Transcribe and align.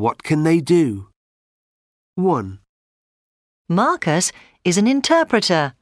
What 0.00 0.22
can 0.22 0.44
they 0.44 0.60
do? 0.60 1.08
1, 2.14 2.60
Marcus 3.68 4.32
is 4.64 4.78
an 4.78 4.86
interpreter. 4.86 5.74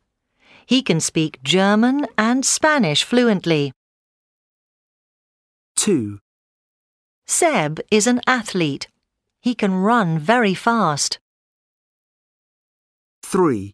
He 0.66 0.82
can 0.82 0.98
speak 0.98 1.40
German 1.44 2.04
and 2.18 2.44
Spanish 2.44 3.04
fluently. 3.04 3.70
2, 5.76 6.18
Seb 7.28 7.78
is 7.92 8.08
an 8.08 8.20
athlete. 8.26 8.88
He 9.40 9.54
can 9.54 9.72
run 9.74 10.18
very 10.18 10.54
fast. 10.54 11.20
3, 13.22 13.72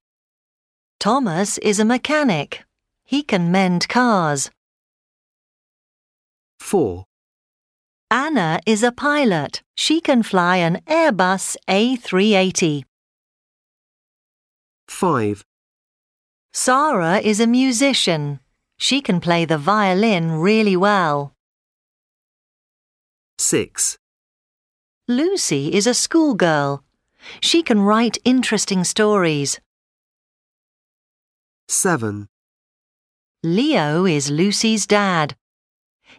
Thomas 1.00 1.56
is 1.56 1.80
a 1.80 1.86
mechanic. 1.86 2.64
He 3.06 3.22
can 3.22 3.50
mend 3.50 3.88
cars. 3.88 4.50
4, 6.60 7.06
Anna 8.14 8.60
is 8.64 8.84
a 8.84 8.92
pilot. 8.92 9.60
She 9.74 10.00
can 10.00 10.22
fly 10.22 10.58
an 10.58 10.80
Airbus 10.86 11.56
A380. 11.68 12.84
5, 14.86 15.44
Sarah 16.52 17.18
is 17.18 17.40
a 17.40 17.48
musician. 17.48 18.38
She 18.78 19.00
can 19.00 19.18
play 19.18 19.44
the 19.44 19.58
violin 19.58 20.30
really 20.30 20.76
well. 20.76 21.34
6, 23.38 23.98
Lucy 25.08 25.74
is 25.74 25.88
a 25.88 25.92
schoolgirl. 25.92 26.84
She 27.40 27.64
can 27.64 27.80
write 27.80 28.18
interesting 28.24 28.84
stories. 28.84 29.58
7, 31.66 32.28
Leo 33.42 34.06
is 34.06 34.30
Lucy's 34.30 34.86
dad. 34.86 35.34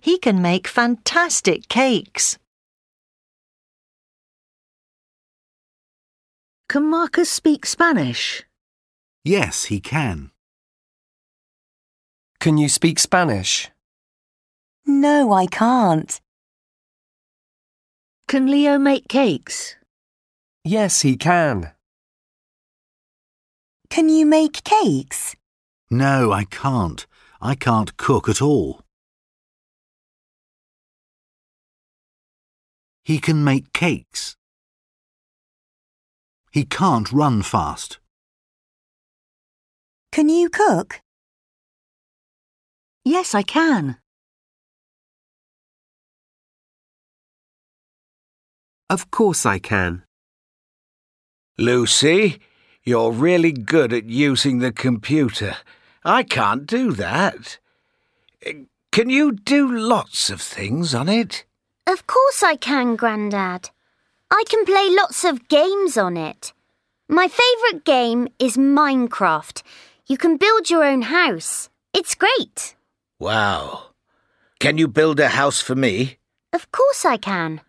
He 0.06 0.20
can 0.20 0.40
make 0.40 0.68
fantastic 0.68 1.68
cakes. 1.68 2.38
Can 6.70 6.92
Marcus 6.92 7.32
speak 7.32 7.66
Spanish? 7.66 8.44
Yes, 9.24 9.64
he 9.64 9.80
can. 9.80 10.30
Can 12.40 12.60
you 12.60 12.70
speak 12.70 13.00
Spanish? 13.00 13.72
No, 14.86 15.34
I 15.34 15.48
can't. 15.48 16.22
Can 18.28 18.46
Leo 18.46 18.78
make 18.78 19.08
cakes? 19.08 19.76
Yes, 20.64 21.02
he 21.02 21.18
can. 21.18 21.72
Can 23.90 24.10
you 24.10 24.28
make 24.28 24.64
cakes? 24.64 25.36
No, 25.90 26.32
I 26.32 26.44
can't. 26.44 27.08
I 27.42 27.56
can't 27.56 27.98
cook 27.98 28.30
at 28.30 28.40
all. 28.40 28.85
He 33.06 33.20
can 33.20 33.44
make 33.44 33.72
cakes. 33.72 34.36
He 36.52 36.66
can't 36.66 37.12
run 37.12 37.44
fast. 37.44 38.00
Can 40.12 40.28
you 40.28 40.50
cook? 40.50 41.02
Yes, 43.04 43.36
I 43.36 43.44
can. 43.44 43.98
Of 48.90 49.12
course 49.12 49.46
I 49.46 49.60
can. 49.60 50.04
Lucy, 51.60 52.40
you're 52.84 53.12
really 53.12 53.52
good 53.52 53.94
at 53.94 54.06
using 54.06 54.58
the 54.58 54.72
computer. 54.72 55.58
I 56.04 56.24
can't 56.24 56.66
do 56.66 56.92
that. 56.94 57.60
Can 58.92 59.10
you 59.12 59.32
do 59.32 59.72
lots 59.72 60.32
of 60.32 60.42
things 60.42 60.96
on 60.96 61.08
it? 61.08 61.46
Of 61.88 62.08
course 62.08 62.42
I 62.42 62.56
can, 62.56 62.96
Grandad. 62.96 63.70
I 64.32 64.44
can 64.50 64.66
play 64.66 64.90
lots 64.90 65.24
of 65.24 65.48
games 65.48 65.98
on 65.98 66.18
it. 66.18 66.52
My 67.08 67.28
favourite 67.28 67.86
game 67.86 68.28
is 68.40 68.58
Minecraft. 68.58 69.62
You 70.08 70.18
can 70.18 70.38
build 70.38 70.70
your 70.70 70.84
own 70.84 71.04
house. 71.04 71.70
It's 71.94 72.16
great. 72.16 72.76
Wow. 73.20 73.92
Can 74.60 74.80
you 74.80 74.88
build 74.88 75.20
a 75.20 75.30
house 75.30 75.62
for 75.62 75.76
me? 75.76 76.18
Of 76.52 76.72
course 76.72 77.06
I 77.06 77.18
can. 77.18 77.62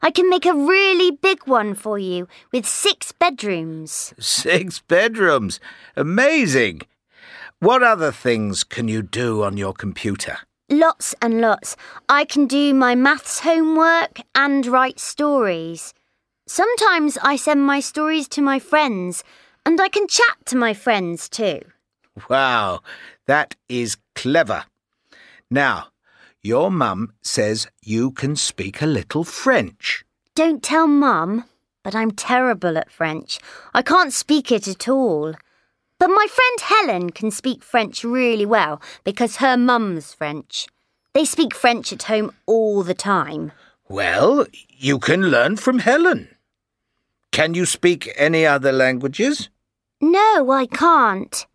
I 0.00 0.10
can 0.10 0.30
make 0.30 0.46
a 0.46 0.54
really 0.54 1.10
big 1.10 1.46
one 1.46 1.74
for 1.74 1.98
you 1.98 2.26
with 2.52 2.66
six 2.66 3.12
bedrooms. 3.12 4.14
Six 4.18 4.80
bedrooms. 4.80 5.60
Amazing. 5.96 6.82
What 7.58 7.82
other 7.82 8.10
things 8.10 8.64
can 8.64 8.88
you 8.88 9.02
do 9.02 9.42
on 9.42 9.58
your 9.58 9.74
computer? 9.74 10.38
Lots 10.70 11.16
and 11.20 11.40
lots. 11.40 11.76
I 12.08 12.24
can 12.24 12.46
do 12.46 12.72
my 12.72 12.94
maths 12.94 13.40
homework 13.40 14.20
and 14.36 14.64
write 14.66 15.00
stories. 15.00 15.92
Sometimes 16.46 17.18
I 17.22 17.34
send 17.34 17.64
my 17.64 17.80
stories 17.80 18.28
to 18.28 18.40
my 18.40 18.60
friends, 18.60 19.24
and 19.66 19.80
I 19.80 19.88
can 19.88 20.06
chat 20.06 20.46
to 20.46 20.56
my 20.56 20.72
friends 20.72 21.28
too. 21.28 21.60
Wow, 22.28 22.80
that 23.26 23.56
is 23.68 23.96
clever. 24.14 24.64
Now, 25.50 25.88
your 26.42 26.70
mum 26.70 27.14
says 27.20 27.66
you 27.82 28.12
can 28.12 28.36
speak 28.36 28.80
a 28.80 28.86
little 28.86 29.24
French. 29.24 30.04
Don't 30.34 30.62
tell 30.62 30.86
Mum, 30.86 31.44
but 31.82 31.94
I'm 31.94 32.12
terrible 32.12 32.78
at 32.78 32.90
French. 32.90 33.40
I 33.74 33.82
can't 33.82 34.12
speak 34.12 34.50
it 34.52 34.68
at 34.68 34.88
all. 34.88 35.34
But 36.00 36.08
my 36.08 36.26
friend 36.28 36.60
Helen 36.60 37.10
can 37.10 37.30
speak 37.30 37.62
French 37.62 38.04
really 38.04 38.46
well 38.46 38.80
because 39.04 39.36
her 39.36 39.58
mum's 39.58 40.14
French. 40.14 40.66
They 41.12 41.26
speak 41.26 41.54
French 41.54 41.92
at 41.92 42.04
home 42.04 42.32
all 42.46 42.82
the 42.82 42.94
time. 42.94 43.52
Well, 43.86 44.46
you 44.70 44.98
can 44.98 45.28
learn 45.30 45.58
from 45.58 45.80
Helen. 45.80 46.28
Can 47.32 47.52
you 47.52 47.66
speak 47.66 48.10
any 48.16 48.46
other 48.46 48.72
languages? 48.72 49.50
No, 50.00 50.50
I 50.50 50.64
can't. 50.64 51.46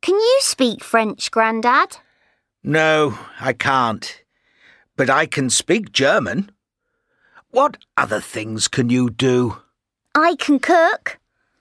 Can 0.00 0.14
you 0.14 0.38
speak 0.40 0.82
French, 0.82 1.30
Grandad? 1.30 1.98
No, 2.64 3.18
I 3.40 3.52
can't. 3.52 4.22
But 4.96 5.10
I 5.10 5.26
can 5.26 5.50
speak 5.50 5.92
German. 5.92 6.50
What 7.50 7.76
other 7.98 8.20
things 8.20 8.68
can 8.68 8.88
you 8.88 9.10
do? 9.10 9.58
I 10.14 10.36
can 10.36 10.60
cook. 10.60 11.18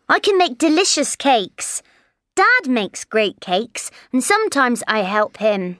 I 0.07 0.19
can 0.19 0.37
make 0.37 0.57
delicious 0.57 1.17
cakes. 1.17 1.83
Dad 2.41 2.71
makes 2.71 3.05
great 3.05 3.39
cakes, 3.39 3.91
and 4.11 4.23
sometimes 4.23 4.81
I 4.87 5.03
help 5.03 5.37
him. 5.37 5.77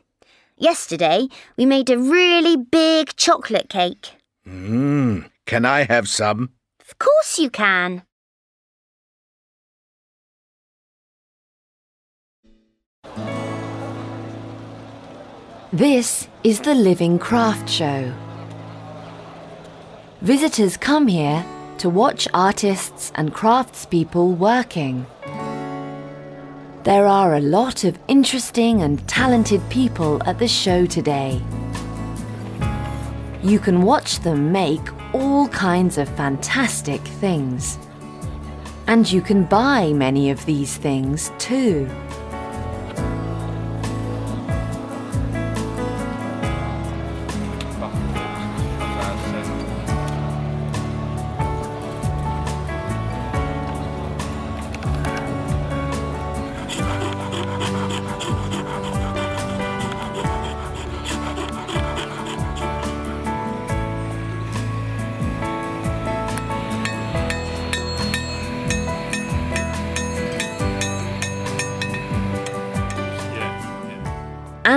Yesterday, 0.57 1.27
we 1.57 1.66
made 1.66 1.89
a 1.89 1.97
really 1.97 2.55
big 2.55 3.16
chocolate 3.16 3.67
cake. 3.67 4.11
Mmm, 4.47 5.27
can 5.47 5.66
I 5.66 5.85
have 5.85 6.07
some? 6.07 6.51
Of 6.79 6.99
course 6.99 7.39
you 7.39 7.49
can. 7.49 8.03
This 15.73 16.28
is 16.43 16.59
the 16.59 16.75
Living 16.75 17.17
Craft 17.17 17.67
Show. 17.67 18.13
Visitors 20.22 20.78
come 20.78 21.07
here 21.07 21.43
to 21.79 21.89
watch 21.89 22.28
artists 22.35 23.11
and 23.16 23.33
craftspeople 23.33 24.38
working. 24.38 25.07
There 26.84 27.06
are 27.06 27.36
a 27.36 27.42
lot 27.42 27.84
of 27.84 28.00
interesting 28.08 28.81
and 28.81 29.08
talented 29.08 29.62
people 29.69 30.19
at 30.28 30.40
the 30.40 30.47
show 30.47 30.88
today. 30.88 31.40
You 33.44 33.59
can 33.59 33.84
watch 33.84 34.22
them 34.22 34.52
make 34.52 34.81
all 35.14 35.47
kinds 35.50 36.00
of 36.00 36.09
fantastic 36.18 37.00
things. 37.02 37.78
And 38.88 39.09
you 39.12 39.22
can 39.22 39.44
buy 39.44 39.94
many 39.94 40.31
of 40.31 40.44
these 40.47 40.75
things 40.75 41.31
too. 41.38 41.88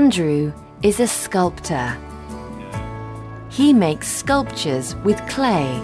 Andrew 0.04 0.52
is 0.82 1.00
a 1.00 1.06
sculptor. 1.06 1.96
He 3.48 3.72
makes 3.72 4.06
sculptures 4.06 4.94
with 4.96 5.18
clay. 5.30 5.80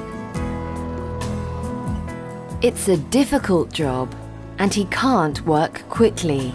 It's 2.61 2.89
a 2.89 2.99
difficult 2.99 3.73
job 3.73 4.15
and 4.59 4.75
he 4.75 4.85
can't 4.91 5.41
work 5.47 5.89
quickly. 5.89 6.53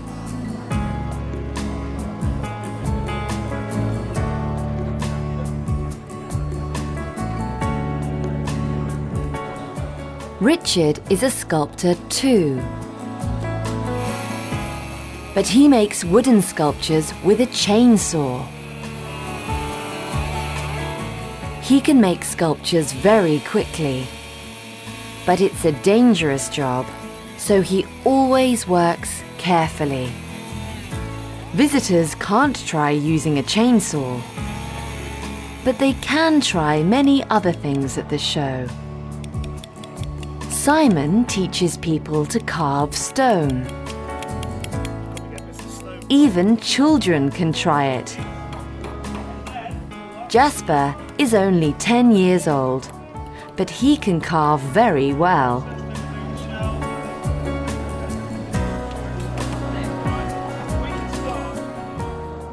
Richard 10.39 10.99
is 11.09 11.23
a 11.23 11.31
sculptor 11.31 11.95
too. 12.09 12.61
But 15.35 15.45
he 15.45 15.67
makes 15.67 16.05
wooden 16.05 16.41
sculptures 16.41 17.13
with 17.23 17.41
a 17.41 17.47
chainsaw. 17.47 18.47
He 21.61 21.81
can 21.81 21.99
make 21.99 22.23
sculptures 22.23 22.93
very 22.93 23.41
quickly. 23.41 24.07
But 25.25 25.41
it's 25.41 25.65
a 25.65 25.73
dangerous 25.83 26.47
job, 26.47 26.85
so 27.37 27.61
he 27.61 27.85
always 28.05 28.65
works 28.65 29.23
carefully. 29.37 30.09
Visitors 31.51 32.15
can't 32.15 32.65
try 32.65 32.91
using 32.91 33.39
a 33.39 33.43
chainsaw, 33.43 34.21
but 35.65 35.79
they 35.79 35.93
can 35.93 36.39
try 36.39 36.81
many 36.81 37.23
other 37.25 37.51
things 37.51 37.97
at 37.97 38.09
the 38.09 38.17
show. 38.17 38.67
Simon 40.49 41.25
teaches 41.25 41.75
people 41.77 42.25
to 42.25 42.39
carve 42.39 42.95
stone. 42.95 43.84
Even 46.09 46.55
children 46.57 47.31
can 47.31 47.51
try 47.51 47.85
it. 47.85 48.15
Jasper 50.29 50.95
is 51.17 51.33
only 51.33 51.73
10 51.73 52.11
years 52.11 52.47
old, 52.47 52.91
but 53.55 53.71
he 53.71 53.97
can 53.97 54.21
carve 54.21 54.61
very 54.61 55.13
well. 55.13 55.67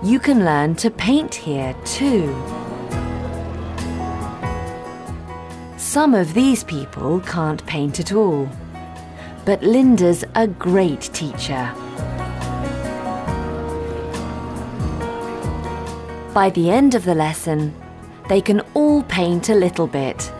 You 0.02 0.18
can 0.18 0.46
learn 0.46 0.74
to 0.76 0.90
paint 0.90 1.34
here 1.34 1.74
too. 1.84 2.34
Some 5.76 6.14
of 6.14 6.32
these 6.32 6.64
people 6.64 7.20
can't 7.20 7.64
paint 7.66 8.00
at 8.00 8.14
all, 8.14 8.48
but 9.44 9.62
Linda's 9.62 10.24
a 10.34 10.46
great 10.46 11.02
teacher. 11.12 11.70
By 16.34 16.48
the 16.48 16.70
end 16.70 16.94
of 16.94 17.04
the 17.04 17.14
lesson, 17.14 17.74
they 18.30 18.40
can 18.40 18.60
all 18.72 19.02
paint 19.02 19.50
a 19.50 19.54
little 19.54 19.86
bit. 19.86 20.32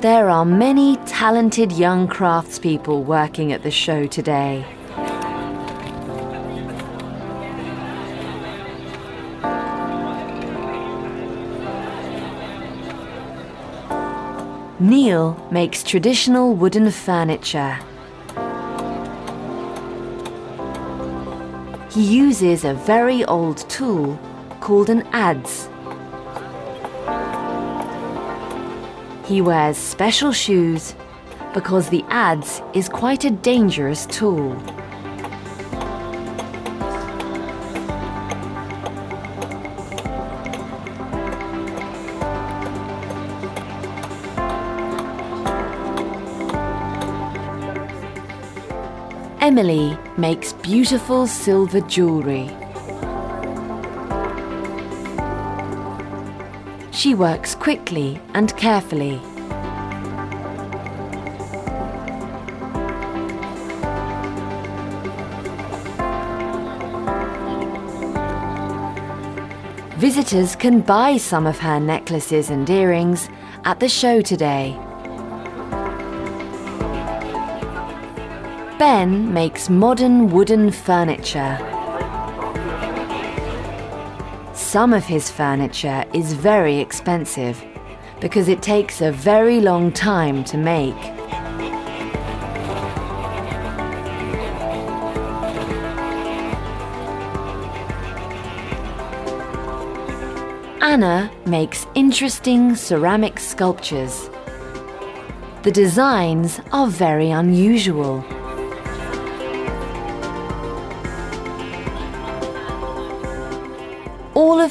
There 0.00 0.28
are 0.28 0.44
many 0.44 0.96
talented 1.06 1.72
young 1.72 2.06
craftspeople 2.06 3.02
working 3.02 3.52
at 3.52 3.62
the 3.62 3.70
show 3.70 4.06
today. 4.06 4.75
Neil 14.86 15.36
makes 15.50 15.82
traditional 15.82 16.54
wooden 16.54 16.92
furniture. 16.92 17.76
He 21.90 22.04
uses 22.04 22.62
a 22.62 22.74
very 22.74 23.24
old 23.24 23.68
tool 23.68 24.16
called 24.60 24.88
an 24.88 25.02
adze. 25.10 25.68
He 29.26 29.40
wears 29.40 29.76
special 29.76 30.30
shoes 30.30 30.94
because 31.52 31.88
the 31.88 32.02
adze 32.02 32.62
is 32.72 32.88
quite 32.88 33.24
a 33.24 33.30
dangerous 33.32 34.06
tool. 34.06 34.54
Emily 49.58 49.96
makes 50.18 50.52
beautiful 50.52 51.26
silver 51.26 51.80
jewellery. 51.80 52.50
She 56.92 57.14
works 57.14 57.54
quickly 57.54 58.20
and 58.34 58.54
carefully. 58.58 59.18
Visitors 69.96 70.54
can 70.54 70.82
buy 70.82 71.16
some 71.16 71.46
of 71.46 71.58
her 71.60 71.80
necklaces 71.80 72.50
and 72.50 72.68
earrings 72.68 73.30
at 73.64 73.80
the 73.80 73.88
show 73.88 74.20
today. 74.20 74.78
Ben 78.78 79.32
makes 79.32 79.70
modern 79.70 80.28
wooden 80.28 80.70
furniture. 80.70 81.56
Some 84.52 84.92
of 84.92 85.06
his 85.06 85.30
furniture 85.30 86.04
is 86.12 86.34
very 86.34 86.78
expensive 86.78 87.64
because 88.20 88.48
it 88.48 88.60
takes 88.60 89.00
a 89.00 89.10
very 89.10 89.62
long 89.62 89.92
time 89.92 90.44
to 90.44 90.58
make. 90.58 90.94
Anna 100.82 101.30
makes 101.46 101.86
interesting 101.94 102.76
ceramic 102.76 103.40
sculptures. 103.40 104.28
The 105.62 105.72
designs 105.72 106.60
are 106.72 106.88
very 106.88 107.30
unusual. 107.30 108.22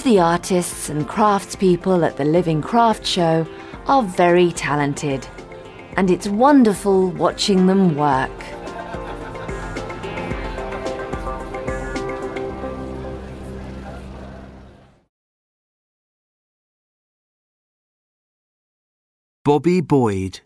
The 0.06 0.20
artists 0.20 0.88
and 0.88 1.10
craftspeople 1.10 2.06
at 2.06 2.16
the 2.16 2.24
Living 2.24 2.62
Craft 2.62 3.04
Show 3.04 3.48
are 3.88 4.04
very 4.04 4.52
talented, 4.52 5.28
and 5.98 6.12
it's 6.12 6.28
wonderful 6.28 7.10
watching 7.10 7.66
them 7.66 7.96
work. 7.96 8.30
Bobby 19.44 19.82
Boyd. 19.82 20.42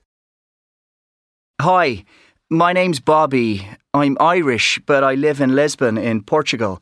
Hi, 1.59 2.05
my 2.49 2.71
name's 2.71 3.01
Bobby. 3.01 3.67
I'm 3.93 4.15
Irish, 4.21 4.79
but 4.85 5.03
I 5.03 5.15
live 5.15 5.41
in 5.41 5.53
Lisbon 5.53 5.97
in 5.97 6.23
Portugal. 6.23 6.81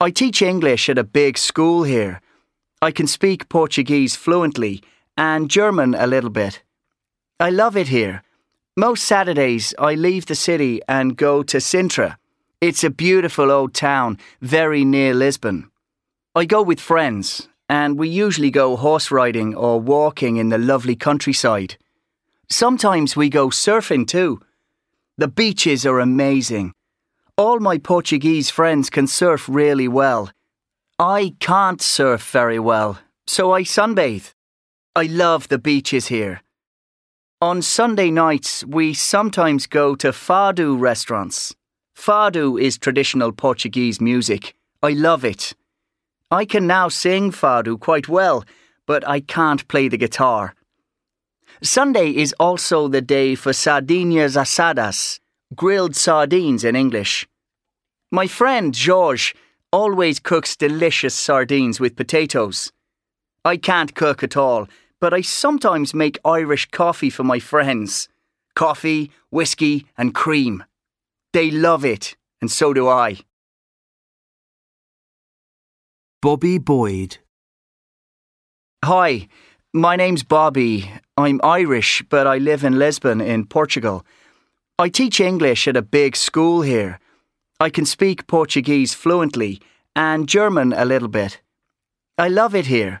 I 0.00 0.10
teach 0.10 0.42
English 0.42 0.88
at 0.88 0.98
a 0.98 1.04
big 1.04 1.38
school 1.38 1.84
here. 1.84 2.20
I 2.82 2.90
can 2.90 3.06
speak 3.06 3.48
Portuguese 3.48 4.16
fluently 4.16 4.82
and 5.16 5.48
German 5.48 5.94
a 5.94 6.08
little 6.08 6.30
bit. 6.30 6.62
I 7.38 7.50
love 7.50 7.76
it 7.76 7.88
here. 7.88 8.22
Most 8.76 9.04
Saturdays 9.04 9.72
I 9.78 9.94
leave 9.94 10.26
the 10.26 10.34
city 10.34 10.80
and 10.88 11.16
go 11.16 11.44
to 11.44 11.58
Sintra. 11.58 12.16
It's 12.60 12.82
a 12.82 12.90
beautiful 12.90 13.52
old 13.52 13.72
town, 13.72 14.18
very 14.40 14.84
near 14.84 15.14
Lisbon. 15.14 15.70
I 16.34 16.44
go 16.44 16.60
with 16.60 16.80
friends, 16.80 17.48
and 17.68 17.96
we 17.96 18.08
usually 18.08 18.50
go 18.50 18.74
horse 18.74 19.12
riding 19.12 19.54
or 19.54 19.80
walking 19.80 20.38
in 20.38 20.48
the 20.48 20.58
lovely 20.58 20.96
countryside. 20.96 21.76
Sometimes 22.50 23.14
we 23.14 23.28
go 23.28 23.48
surfing 23.48 24.08
too. 24.08 24.40
The 25.18 25.28
beaches 25.28 25.86
are 25.86 26.00
amazing. 26.00 26.74
All 27.36 27.58
my 27.58 27.78
Portuguese 27.78 28.48
friends 28.48 28.88
can 28.90 29.08
surf 29.08 29.48
really 29.48 29.88
well. 29.88 30.30
I 31.00 31.34
can't 31.40 31.82
surf 31.82 32.30
very 32.30 32.60
well, 32.60 33.00
so 33.26 33.50
I 33.50 33.62
sunbathe. 33.62 34.32
I 34.94 35.06
love 35.06 35.48
the 35.48 35.58
beaches 35.58 36.06
here. 36.06 36.42
On 37.42 37.60
Sunday 37.60 38.12
nights, 38.12 38.64
we 38.64 38.94
sometimes 38.94 39.66
go 39.66 39.96
to 39.96 40.12
fado 40.12 40.78
restaurants. 40.78 41.52
Fado 41.96 42.60
is 42.60 42.78
traditional 42.78 43.32
Portuguese 43.32 44.00
music. 44.00 44.54
I 44.80 44.90
love 44.90 45.24
it. 45.24 45.54
I 46.30 46.44
can 46.44 46.68
now 46.68 46.88
sing 46.88 47.32
fado 47.32 47.80
quite 47.80 48.08
well, 48.08 48.44
but 48.86 49.06
I 49.08 49.18
can't 49.18 49.66
play 49.66 49.88
the 49.88 49.98
guitar. 49.98 50.54
Sunday 51.62 52.10
is 52.10 52.32
also 52.38 52.86
the 52.86 53.02
day 53.02 53.34
for 53.34 53.50
sardinhas 53.50 54.36
assadas, 54.36 55.18
grilled 55.56 55.96
sardines 55.96 56.64
in 56.64 56.76
English. 56.76 57.26
My 58.10 58.26
friend 58.26 58.72
George 58.72 59.34
always 59.72 60.20
cooks 60.20 60.56
delicious 60.56 61.14
sardines 61.14 61.80
with 61.80 61.96
potatoes. 61.96 62.72
I 63.44 63.56
can't 63.56 63.94
cook 63.94 64.22
at 64.22 64.36
all, 64.36 64.68
but 65.00 65.12
I 65.12 65.20
sometimes 65.20 65.94
make 65.94 66.18
Irish 66.24 66.70
coffee 66.70 67.10
for 67.10 67.24
my 67.24 67.38
friends. 67.38 68.08
Coffee, 68.54 69.10
whiskey, 69.30 69.86
and 69.98 70.14
cream. 70.14 70.64
They 71.32 71.50
love 71.50 71.84
it, 71.84 72.16
and 72.40 72.50
so 72.50 72.72
do 72.72 72.88
I. 72.88 73.18
Bobby 76.22 76.58
Boyd. 76.58 77.18
Hi, 78.84 79.28
my 79.72 79.96
name's 79.96 80.22
Bobby. 80.22 80.90
I'm 81.16 81.40
Irish, 81.42 82.02
but 82.08 82.26
I 82.26 82.38
live 82.38 82.64
in 82.64 82.78
Lisbon 82.78 83.20
in 83.20 83.44
Portugal. 83.46 84.06
I 84.76 84.88
teach 84.88 85.20
English 85.20 85.68
at 85.68 85.76
a 85.76 85.82
big 85.82 86.16
school 86.16 86.62
here. 86.62 86.98
I 87.60 87.70
can 87.70 87.86
speak 87.86 88.26
Portuguese 88.26 88.92
fluently 88.92 89.60
and 89.94 90.28
German 90.28 90.72
a 90.72 90.84
little 90.84 91.06
bit. 91.06 91.40
I 92.18 92.26
love 92.26 92.56
it 92.56 92.66
here. 92.66 93.00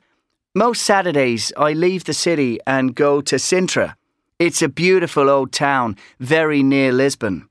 Most 0.54 0.82
Saturdays, 0.82 1.52
I 1.56 1.72
leave 1.72 2.04
the 2.04 2.14
city 2.14 2.60
and 2.64 2.94
go 2.94 3.20
to 3.22 3.36
Sintra. 3.36 3.96
It's 4.38 4.62
a 4.62 4.68
beautiful 4.68 5.28
old 5.28 5.50
town, 5.50 5.96
very 6.20 6.62
near 6.62 6.92
Lisbon. 6.92 7.48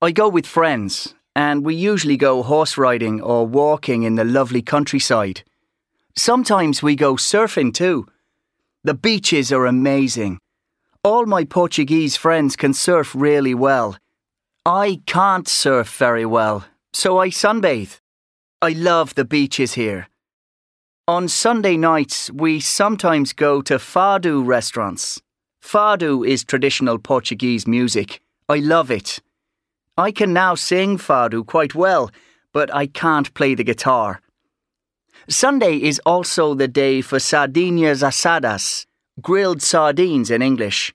I 0.00 0.10
go 0.10 0.28
with 0.28 0.44
friends, 0.44 1.14
and 1.36 1.64
we 1.64 1.76
usually 1.76 2.16
go 2.16 2.42
horse 2.42 2.76
riding 2.76 3.20
or 3.20 3.46
walking 3.46 4.02
in 4.02 4.16
the 4.16 4.24
lovely 4.24 4.62
countryside. 4.62 5.44
Sometimes 6.16 6.82
we 6.82 6.96
go 6.96 7.14
surfing 7.14 7.72
too. 7.72 8.08
The 8.82 8.94
beaches 8.94 9.52
are 9.52 9.66
amazing. 9.66 10.40
All 11.04 11.26
my 11.26 11.42
Portuguese 11.42 12.16
friends 12.16 12.54
can 12.54 12.72
surf 12.72 13.12
really 13.12 13.54
well. 13.54 13.96
I 14.64 15.00
can't 15.04 15.48
surf 15.48 15.96
very 15.96 16.24
well, 16.24 16.64
so 16.92 17.18
I 17.18 17.28
sunbathe. 17.28 17.98
I 18.60 18.68
love 18.68 19.16
the 19.16 19.24
beaches 19.24 19.72
here. 19.72 20.08
On 21.08 21.26
Sunday 21.26 21.76
nights, 21.76 22.30
we 22.30 22.60
sometimes 22.60 23.32
go 23.32 23.60
to 23.62 23.78
fado 23.78 24.46
restaurants. 24.46 25.20
Fado 25.60 26.24
is 26.24 26.44
traditional 26.44 26.98
Portuguese 26.98 27.66
music. 27.66 28.20
I 28.48 28.58
love 28.58 28.88
it. 28.88 29.20
I 29.96 30.12
can 30.12 30.32
now 30.32 30.54
sing 30.54 30.98
fado 30.98 31.44
quite 31.44 31.74
well, 31.74 32.12
but 32.52 32.72
I 32.72 32.86
can't 32.86 33.34
play 33.34 33.56
the 33.56 33.64
guitar. 33.64 34.20
Sunday 35.28 35.78
is 35.78 36.00
also 36.06 36.54
the 36.54 36.68
day 36.68 37.00
for 37.00 37.18
sardinhas 37.18 38.04
assadas, 38.04 38.86
grilled 39.22 39.62
sardines 39.62 40.30
in 40.30 40.42
English. 40.42 40.92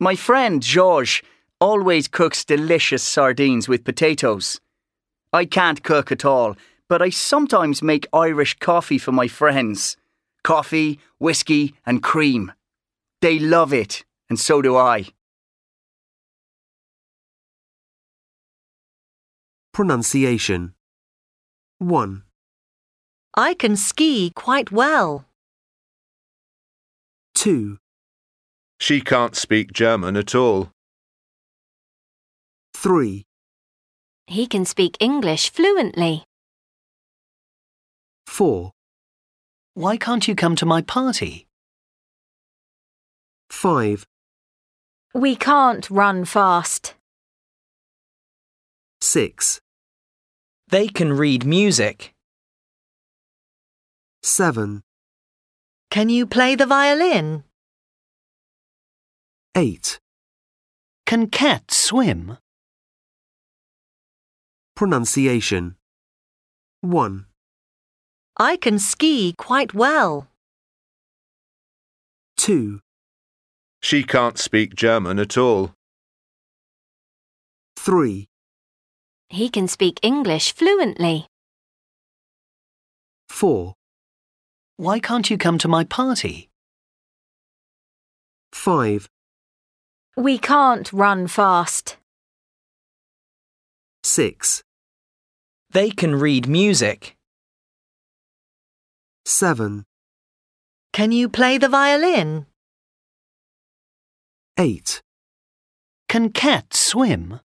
My 0.00 0.16
friend 0.16 0.62
George 0.62 1.22
always 1.60 2.08
cooks 2.08 2.44
delicious 2.44 3.02
sardines 3.02 3.68
with 3.68 3.84
potatoes. 3.84 4.60
I 5.32 5.44
can't 5.44 5.82
cook 5.82 6.10
at 6.10 6.24
all, 6.24 6.56
but 6.88 7.02
I 7.02 7.10
sometimes 7.10 7.82
make 7.82 8.06
Irish 8.12 8.58
coffee 8.58 8.98
for 8.98 9.12
my 9.12 9.28
friends. 9.28 9.96
Coffee, 10.42 10.98
whiskey, 11.18 11.74
and 11.86 12.02
cream. 12.02 12.52
They 13.20 13.38
love 13.38 13.72
it, 13.72 14.04
and 14.28 14.38
so 14.38 14.60
do 14.60 14.76
I. 14.76 15.06
Pronunciation 19.72 20.74
1, 21.78 22.22
I 23.36 23.54
can 23.54 23.74
ski 23.76 24.30
quite 24.36 24.70
well. 24.70 25.24
2, 27.44 27.76
She 28.80 29.02
can't 29.02 29.36
speak 29.36 29.70
German 29.74 30.16
at 30.16 30.34
all. 30.34 30.70
3, 32.72 33.26
He 34.26 34.46
can 34.46 34.64
speak 34.64 34.96
English 34.98 35.50
fluently. 35.52 36.24
4, 38.28 38.72
Why 39.74 39.98
can't 39.98 40.26
you 40.26 40.34
come 40.34 40.56
to 40.56 40.64
my 40.64 40.80
party? 40.80 41.46
5, 43.50 44.06
We 45.12 45.36
can't 45.36 45.90
run 45.90 46.24
fast. 46.24 46.94
6, 49.02 49.60
They 50.68 50.88
can 50.88 51.12
read 51.12 51.44
music. 51.44 52.14
7, 54.22 54.82
Can 55.94 56.08
you 56.08 56.26
play 56.26 56.56
the 56.56 56.66
violin? 56.66 57.44
8. 59.56 60.00
Can 61.06 61.28
cats 61.28 61.76
swim? 61.76 62.36
Pronunciation 64.74 65.76
1, 66.80 67.26
I 68.36 68.56
can 68.56 68.80
ski 68.80 69.34
quite 69.38 69.72
well. 69.72 70.26
2, 72.38 72.80
She 73.80 74.02
can't 74.02 74.36
speak 74.36 74.74
German 74.74 75.20
at 75.20 75.38
all. 75.38 75.74
3, 77.76 78.26
He 79.28 79.48
can 79.48 79.68
speak 79.68 80.00
English 80.02 80.56
fluently. 80.56 81.28
4, 83.28 83.74
Why 84.76 84.98
can't 84.98 85.30
you 85.30 85.38
come 85.38 85.58
to 85.58 85.68
my 85.68 85.84
party? 85.84 86.48
5, 88.52 89.08
We 90.16 90.38
can't 90.38 90.92
run 90.92 91.28
fast. 91.28 91.96
6, 94.02 94.62
They 95.70 95.90
can 95.90 96.16
read 96.16 96.48
music. 96.48 97.16
7, 99.24 99.84
Can 100.92 101.12
you 101.12 101.28
play 101.28 101.56
the 101.58 101.68
violin? 101.68 102.46
8. 104.58 105.02
Can 106.08 106.30
cats 106.30 106.78
swim? 106.78 107.40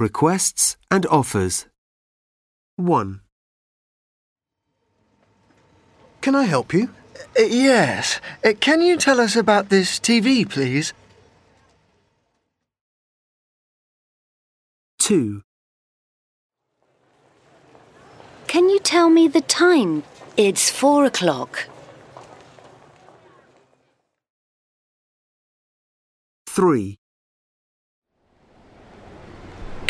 Requests 0.00 0.76
and 0.92 1.04
offers 1.06 1.66
1, 2.76 3.20
Can 6.20 6.36
I 6.36 6.44
help 6.44 6.72
you? 6.72 6.90
Uh, 7.36 7.42
yes. 7.42 8.20
Uh, 8.44 8.52
can 8.60 8.80
you 8.80 8.96
tell 8.96 9.20
us 9.20 9.34
about 9.34 9.70
this 9.70 9.98
TV, 9.98 10.48
please? 10.48 10.92
2, 15.00 15.42
Can 18.46 18.68
you 18.68 18.78
tell 18.78 19.10
me 19.10 19.26
the 19.26 19.40
time? 19.40 20.04
It's 20.36 20.70
four 20.70 21.06
o'clock. 21.06 21.66
3, 26.46 26.98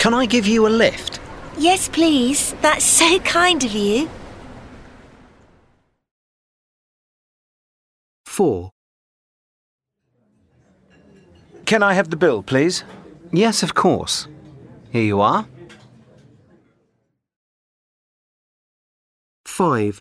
Can 0.09 0.15
I 0.15 0.25
give 0.25 0.47
you 0.47 0.67
a 0.67 0.71
lift? 0.71 1.21
Yes, 1.59 1.87
please. 1.87 2.55
That's 2.63 2.83
so 2.83 3.19
kind 3.19 3.63
of 3.63 3.73
you. 3.73 4.09
4, 8.25 8.71
Can 11.67 11.83
I 11.83 11.93
have 11.93 12.09
the 12.09 12.17
bill, 12.17 12.43
please? 12.43 12.85
Yes, 13.33 13.63
of 13.63 13.75
course. 13.75 14.29
Here 14.93 15.03
you 15.03 15.21
are. 15.21 15.47
5, 19.45 20.01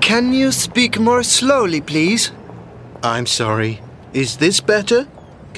Can 0.00 0.32
you 0.32 0.50
speak 0.52 0.98
more 0.98 1.22
slowly, 1.22 1.82
please? 1.82 2.32
I'm 3.02 3.26
sorry. 3.26 3.82
Is 4.14 4.38
this 4.38 4.62
better? 4.62 5.06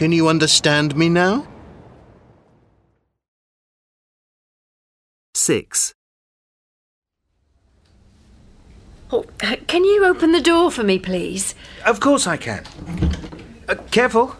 Can 0.01 0.13
you 0.13 0.29
understand 0.29 0.97
me 0.97 1.11
now? 1.11 1.47
6, 5.35 5.93
Oh, 9.13 9.27
can 9.67 9.85
you 9.85 10.07
open 10.07 10.33
the 10.33 10.41
door 10.41 10.71
for 10.71 10.83
me, 10.83 10.99
please? 10.99 11.55
Of 11.85 12.01
course 12.01 12.27
I 12.27 12.39
can. 12.39 12.65
Uh, 13.69 13.75
careful. 13.91 14.37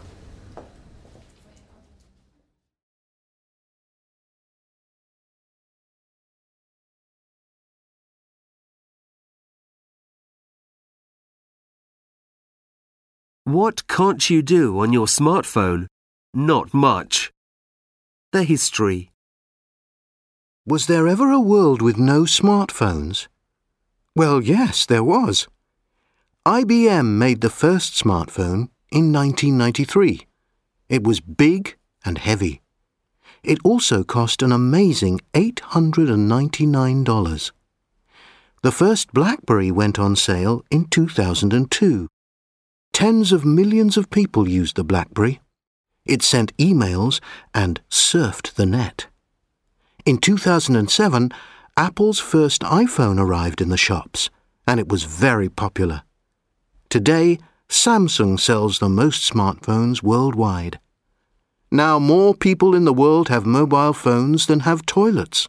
What 13.51 13.87
can't 13.89 14.29
you 14.29 14.41
do 14.41 14.79
on 14.79 14.93
your 14.93 15.07
smartphone? 15.07 15.87
Not 16.33 16.73
much. 16.73 17.33
The 18.31 18.45
history. 18.45 19.11
Was 20.65 20.87
there 20.87 21.05
ever 21.05 21.31
a 21.31 21.39
world 21.41 21.81
with 21.81 21.97
no 21.97 22.21
smartphones? 22.21 23.27
Well, 24.15 24.41
yes, 24.41 24.85
there 24.85 25.03
was. 25.03 25.49
IBM 26.45 27.17
made 27.17 27.41
the 27.41 27.49
first 27.49 28.01
smartphone 28.01 28.69
in 28.89 29.11
1993. 29.11 30.25
It 30.87 31.03
was 31.03 31.19
big 31.19 31.75
and 32.05 32.19
heavy. 32.19 32.61
It 33.43 33.59
also 33.65 34.05
cost 34.05 34.41
an 34.41 34.53
amazing 34.53 35.19
$899. 35.33 37.51
The 38.63 38.71
first 38.71 39.11
BlackBerry 39.11 39.71
went 39.71 39.99
on 39.99 40.15
sale 40.15 40.63
in 40.71 40.85
2002. 40.85 42.07
Tens 42.93 43.31
of 43.31 43.45
millions 43.45 43.97
of 43.97 44.09
people 44.09 44.47
used 44.47 44.75
the 44.75 44.83
BlackBerry. 44.83 45.39
It 46.05 46.21
sent 46.21 46.55
emails 46.57 47.19
and 47.53 47.81
surfed 47.89 48.53
the 48.55 48.65
net. 48.65 49.07
In 50.05 50.17
2007, 50.17 51.31
Apple's 51.77 52.19
first 52.19 52.61
iPhone 52.63 53.19
arrived 53.19 53.61
in 53.61 53.69
the 53.69 53.77
shops, 53.77 54.29
and 54.67 54.79
it 54.79 54.89
was 54.89 55.03
very 55.03 55.47
popular. 55.49 56.03
Today, 56.89 57.39
Samsung 57.69 58.39
sells 58.39 58.79
the 58.79 58.89
most 58.89 59.31
smartphones 59.31 60.03
worldwide. 60.03 60.79
Now 61.71 61.99
more 61.99 62.35
people 62.35 62.75
in 62.75 62.83
the 62.83 62.93
world 62.93 63.29
have 63.29 63.45
mobile 63.45 63.93
phones 63.93 64.47
than 64.47 64.61
have 64.61 64.85
toilets. 64.85 65.47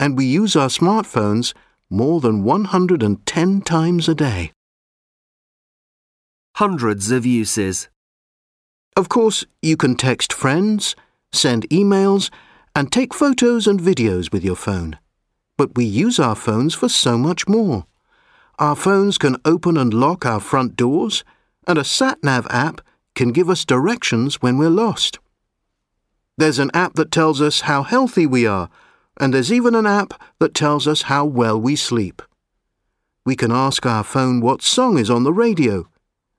And 0.00 0.16
we 0.16 0.24
use 0.24 0.56
our 0.56 0.68
smartphones 0.68 1.54
more 1.88 2.20
than 2.20 2.42
110 2.42 3.60
times 3.60 4.08
a 4.08 4.14
day. 4.16 4.50
Hundreds 6.58 7.12
of 7.12 7.24
uses. 7.24 7.88
Of 8.96 9.08
course, 9.08 9.44
you 9.62 9.76
can 9.76 9.94
text 9.94 10.32
friends, 10.32 10.96
send 11.30 11.70
emails, 11.70 12.30
and 12.74 12.90
take 12.90 13.14
photos 13.14 13.68
and 13.68 13.78
videos 13.78 14.32
with 14.32 14.42
your 14.42 14.56
phone. 14.56 14.98
But 15.56 15.76
we 15.76 15.84
use 15.84 16.18
our 16.18 16.34
phones 16.34 16.74
for 16.74 16.88
so 16.88 17.16
much 17.16 17.46
more. 17.46 17.86
Our 18.58 18.74
phones 18.74 19.18
can 19.18 19.36
open 19.44 19.76
and 19.76 19.94
lock 19.94 20.26
our 20.26 20.40
front 20.40 20.74
doors, 20.74 21.22
and 21.68 21.78
a 21.78 21.84
sat-nav 21.84 22.48
app 22.50 22.80
can 23.14 23.30
give 23.30 23.48
us 23.48 23.64
directions 23.64 24.42
when 24.42 24.58
we're 24.58 24.68
lost. 24.68 25.20
There's 26.38 26.58
an 26.58 26.72
app 26.74 26.94
that 26.94 27.12
tells 27.12 27.40
us 27.40 27.60
how 27.70 27.84
healthy 27.84 28.26
we 28.26 28.48
are, 28.48 28.68
and 29.20 29.32
there's 29.32 29.52
even 29.52 29.76
an 29.76 29.86
app 29.86 30.20
that 30.40 30.54
tells 30.54 30.88
us 30.88 31.02
how 31.02 31.24
well 31.24 31.60
we 31.60 31.76
sleep. 31.76 32.20
We 33.24 33.36
can 33.36 33.52
ask 33.52 33.86
our 33.86 34.02
phone 34.02 34.40
what 34.40 34.60
song 34.60 34.98
is 34.98 35.08
on 35.08 35.22
the 35.22 35.32
radio. 35.32 35.86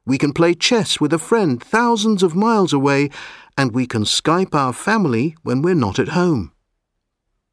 We 0.09 0.17
can 0.17 0.33
play 0.33 0.55
chess 0.55 0.99
with 0.99 1.13
a 1.13 1.19
friend 1.19 1.61
thousands 1.61 2.23
of 2.23 2.35
miles 2.35 2.73
away, 2.73 3.11
and 3.55 3.73
we 3.73 3.85
can 3.85 4.05
Skype 4.05 4.55
our 4.55 4.73
family 4.73 5.35
when 5.43 5.61
we're 5.61 5.75
not 5.75 5.99
at 5.99 6.17
home. 6.17 6.51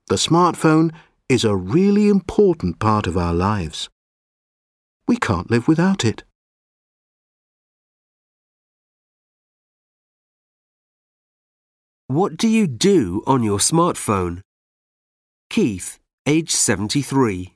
The 0.08 0.14
smartphone 0.16 0.90
is 1.28 1.44
a 1.44 1.54
really 1.54 2.08
important 2.08 2.78
part 2.78 3.06
of 3.06 3.14
our 3.14 3.34
lives. 3.34 3.90
We 5.06 5.18
can't 5.18 5.50
live 5.50 5.68
without 5.68 6.02
it. 6.02 6.24
What 12.06 12.38
do 12.38 12.48
you 12.48 12.66
do 12.66 13.22
on 13.26 13.42
your 13.42 13.58
smartphone? 13.58 14.40
Keith, 15.50 15.98
age 16.24 16.52
73. 16.52 17.52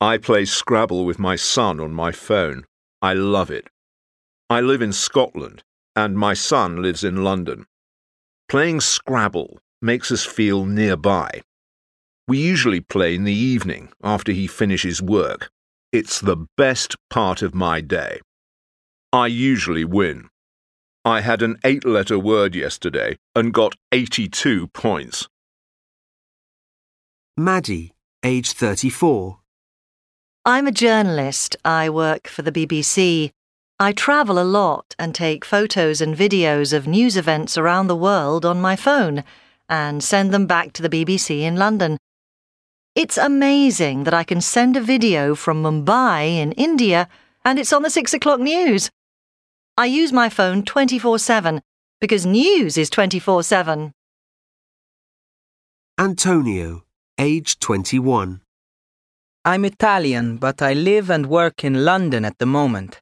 I 0.00 0.16
play 0.16 0.46
Scrabble 0.46 1.04
with 1.04 1.18
my 1.18 1.36
son 1.36 1.78
on 1.78 1.92
my 1.92 2.12
phone. 2.12 2.64
I 3.02 3.12
love 3.12 3.50
it. 3.50 3.68
I 4.50 4.60
live 4.60 4.82
in 4.82 4.92
Scotland, 4.92 5.62
and 5.94 6.18
my 6.18 6.34
son 6.34 6.82
lives 6.82 7.04
in 7.04 7.22
London. 7.22 7.66
Playing 8.48 8.80
Scrabble 8.80 9.60
makes 9.80 10.10
us 10.10 10.24
feel 10.24 10.66
nearby. 10.66 11.42
We 12.26 12.38
usually 12.38 12.80
play 12.80 13.14
in 13.14 13.22
the 13.22 13.32
evening 13.32 13.92
after 14.02 14.32
he 14.32 14.48
finishes 14.48 15.00
work. 15.00 15.50
It's 15.92 16.20
the 16.20 16.46
best 16.56 16.96
part 17.10 17.42
of 17.42 17.54
my 17.54 17.80
day. 17.80 18.20
I 19.12 19.28
usually 19.28 19.84
win. 19.84 20.28
I 21.04 21.20
had 21.20 21.42
an 21.42 21.56
eight 21.64 21.84
letter 21.84 22.18
word 22.18 22.56
yesterday 22.56 23.18
and 23.36 23.54
got 23.54 23.76
82 23.92 24.66
points. 24.68 25.28
Maddie, 27.36 27.92
age 28.24 28.50
34. 28.50 29.38
I'm 30.44 30.66
a 30.66 30.72
journalist. 30.72 31.56
I 31.64 31.88
work 31.88 32.26
for 32.26 32.42
the 32.42 32.52
BBC. 32.52 33.30
I 33.82 33.92
travel 33.92 34.38
a 34.38 34.44
lot 34.44 34.94
and 34.98 35.14
take 35.14 35.42
photos 35.42 36.02
and 36.02 36.14
videos 36.14 36.74
of 36.74 36.86
news 36.86 37.16
events 37.16 37.56
around 37.56 37.86
the 37.86 37.96
world 37.96 38.44
on 38.44 38.60
my 38.60 38.76
phone 38.76 39.24
and 39.70 40.04
send 40.04 40.34
them 40.34 40.46
back 40.46 40.74
to 40.74 40.82
the 40.82 40.90
BBC 40.90 41.40
in 41.40 41.56
London. 41.56 41.96
It's 42.94 43.16
amazing 43.16 44.04
that 44.04 44.12
I 44.12 44.22
can 44.22 44.42
send 44.42 44.76
a 44.76 44.82
video 44.82 45.34
from 45.34 45.62
Mumbai 45.62 46.28
in 46.28 46.52
India 46.52 47.08
and 47.42 47.58
it's 47.58 47.72
on 47.72 47.80
the 47.80 47.88
six 47.88 48.12
o'clock 48.12 48.38
news. 48.38 48.90
I 49.78 49.86
use 49.86 50.12
my 50.12 50.28
phone 50.28 50.62
24 50.62 51.18
7 51.18 51.62
because 52.02 52.26
news 52.26 52.76
is 52.76 52.90
24 52.90 53.42
7. 53.44 53.92
Antonio, 55.98 56.84
age 57.18 57.58
21. 57.60 58.42
I'm 59.46 59.64
Italian, 59.64 60.36
but 60.36 60.60
I 60.60 60.74
live 60.74 61.08
and 61.08 61.30
work 61.30 61.64
in 61.64 61.82
London 61.86 62.26
at 62.26 62.36
the 62.36 62.44
moment. 62.44 63.00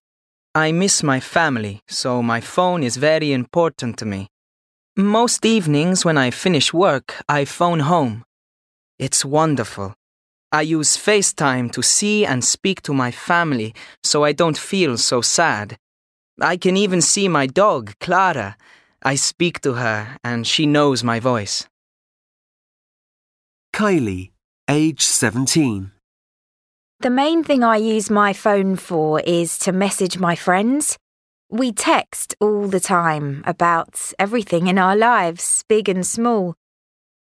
I 0.55 0.73
miss 0.73 1.03
my 1.03 1.21
family, 1.21 1.83
so 1.89 2.23
my 2.23 2.41
phone 2.41 2.83
is 2.83 2.97
very 2.97 3.33
important 3.33 3.99
to 3.99 4.07
me. 4.07 4.29
Most 4.97 5.45
evenings 5.45 6.05
when 6.05 6.19
I 6.19 6.31
finish 6.31 6.73
work, 6.73 7.23
I 7.29 7.45
phone 7.45 7.81
home. 7.81 8.25
It's 8.99 9.25
wonderful. 9.25 9.95
I 10.51 10.63
use 10.63 10.97
FaceTime 10.97 11.71
to 11.73 11.83
see 11.83 12.25
and 12.25 12.43
speak 12.43 12.81
to 12.83 12.95
my 12.95 13.11
family 13.11 13.75
so 14.03 14.25
I 14.25 14.33
don't 14.33 14.57
feel 14.57 14.97
so 14.97 15.21
sad. 15.21 15.77
I 16.41 16.57
can 16.57 16.77
even 16.77 17.03
see 17.03 17.29
my 17.29 17.47
dog, 17.47 17.93
Clara. 18.01 18.57
I 19.03 19.17
speak 19.17 19.61
to 19.61 19.75
her 19.75 20.17
and 20.25 20.47
she 20.47 20.67
knows 20.67 21.05
my 21.05 21.21
voice. 21.21 21.69
Kylie, 23.75 24.33
age 24.69 25.05
17. 25.05 25.93
The 27.01 27.11
main 27.11 27.45
thing 27.45 27.63
I 27.63 27.77
use 27.77 28.11
my 28.11 28.33
phone 28.33 28.75
for 28.75 29.21
is 29.21 29.57
to 29.61 29.71
message 29.71 30.19
my 30.19 30.35
friends. 30.35 30.99
We 31.49 31.71
text 31.71 32.35
all 32.41 32.67
the 32.67 32.81
time 32.81 33.45
about 33.47 34.13
everything 34.19 34.67
in 34.67 34.79
our 34.79 34.97
lives, 34.97 35.65
big 35.69 35.89
and 35.89 36.05
small. 36.05 36.57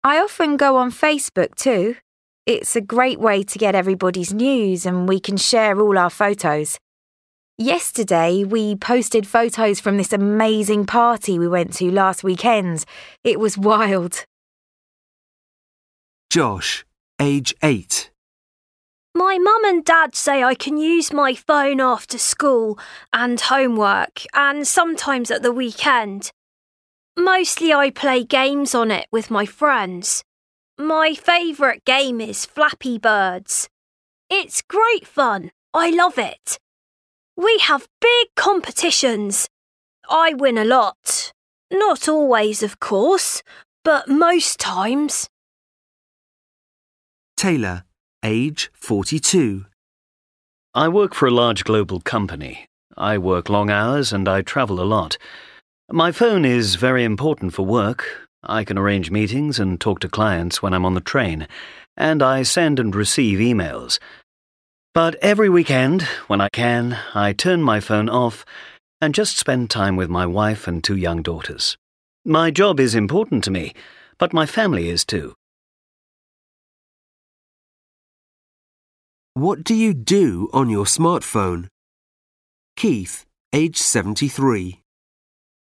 I 0.03 0.19
often 0.19 0.57
go 0.57 0.77
on 0.77 0.91
Facebook 0.91 1.55
too. 1.55 1.95
It's 2.45 2.75
a 2.75 2.81
great 2.81 3.21
way 3.21 3.45
to 3.45 3.59
get 3.59 3.77
everybody's 3.77 4.35
news 4.35 4.85
and 4.85 5.09
we 5.09 5.21
can 5.21 5.37
share 5.37 5.81
all 5.81 5.97
our 5.97 6.11
photos. 6.11 6.77
Yesterday, 7.57 8.43
we 8.43 8.75
posted 8.75 9.29
photos 9.29 9.79
from 9.79 9.97
this 9.97 10.13
amazing 10.13 10.87
party 10.87 11.39
we 11.39 11.47
went 11.47 11.73
to 11.75 11.89
last 11.89 12.25
weekend. 12.25 12.85
It 13.23 13.39
was 13.39 13.57
wild. 13.71 14.25
Josh, 16.31 16.85
age 17.21 17.55
8. 17.63 18.12
My 19.15 19.39
mum 19.39 19.65
and 19.65 19.85
dad 19.85 20.15
say 20.15 20.43
I 20.43 20.55
can 20.55 20.79
use 20.79 21.13
my 21.13 21.35
phone 21.35 21.81
after 21.81 22.17
school 22.19 22.79
and 23.13 23.39
homework, 23.41 24.23
and 24.35 24.67
sometimes 24.67 25.31
at 25.31 25.43
the 25.43 25.53
weekend. 25.53 26.33
Mostly 27.17 27.75
I 27.75 27.91
play 27.91 28.25
games 28.25 28.75
on 28.75 28.91
it 28.91 29.07
with 29.13 29.31
my 29.31 29.45
friends. 29.45 30.25
My 30.79 31.15
favourite 31.15 31.85
game 31.85 32.21
is 32.21 32.47
Flappy 32.47 32.99
Birds. 32.99 33.69
It's 34.31 34.63
great 34.63 35.07
fun. 35.07 35.51
I 35.75 35.91
love 35.91 36.17
it. 36.17 36.59
We 37.37 37.59
have 37.59 37.89
big 38.01 38.29
competitions. 38.35 39.49
I 40.09 40.33
win 40.33 40.57
a 40.57 40.65
lot. 40.65 41.33
Not 41.71 42.09
always, 42.09 42.63
of 42.63 42.81
course, 42.81 43.43
but 43.85 44.09
most 44.09 44.59
times. 44.59 45.29
Taylor, 47.37 47.85
age 48.25 48.71
42. 48.75 49.67
I 50.75 50.89
work 50.89 51.13
for 51.15 51.27
a 51.27 51.33
large 51.33 51.65
global 51.65 52.01
company. 52.01 52.67
I 52.97 53.19
work 53.19 53.49
long 53.49 53.69
hours 53.69 54.13
and 54.13 54.29
I 54.29 54.43
travel 54.43 54.81
a 54.81 54.85
lot. 54.85 55.19
My 55.91 56.13
phone 56.13 56.45
is 56.45 56.77
very 56.77 57.03
important 57.05 57.53
for 57.53 57.67
work. 57.67 58.29
I 58.45 58.63
can 58.65 58.79
arrange 58.79 59.11
meetings 59.11 59.59
and 59.59 59.81
talk 59.81 59.99
to 60.01 60.09
clients 60.09 60.63
when 60.63 60.73
I'm 60.73 60.85
on 60.85 60.95
the 60.95 61.01
train, 61.01 61.49
and 61.97 62.23
I 62.23 62.43
send 62.45 62.79
and 62.79 62.95
receive 62.95 63.39
emails. 63.39 63.99
But 64.95 65.17
every 65.17 65.49
weekend, 65.49 66.03
when 66.27 66.41
I 66.41 66.49
can, 66.53 66.99
I 67.15 67.33
turn 67.33 67.63
my 67.63 67.81
phone 67.81 68.09
off 68.09 68.45
and 69.01 69.15
just 69.15 69.37
spend 69.37 69.69
time 69.69 69.97
with 69.97 70.09
my 70.09 70.27
wife 70.27 70.69
and 70.69 70.83
two 70.83 70.97
young 70.97 71.23
daughters. 71.23 71.77
My 72.25 72.51
job 72.51 72.79
is 72.79 72.95
important 72.95 73.43
to 73.45 73.51
me, 73.51 73.75
but 74.17 74.33
my 74.33 74.47
family 74.47 74.89
is 74.89 75.05
too. 75.05 75.35
What 79.35 79.65
do 79.65 79.75
you 79.75 79.95
do 79.95 80.51
on 80.53 80.69
your 80.69 80.85
smartphone? 80.85 81.69
Keith, 82.77 83.25
age 83.55 83.79
73. 83.79 84.83